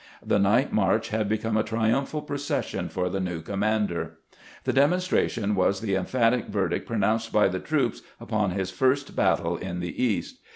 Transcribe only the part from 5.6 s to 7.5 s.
the emphatic verdict pronounced by